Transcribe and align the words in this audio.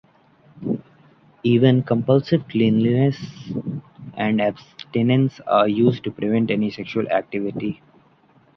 Even 1.43 1.83
compulsive 1.83 2.47
cleanliness 2.47 3.51
and 4.17 4.41
abstinence 4.41 5.39
are 5.41 5.67
used 5.67 6.03
to 6.05 6.09
prevent 6.11 6.49
any 6.49 6.71
sexual 6.71 7.07
activity. 7.11 7.83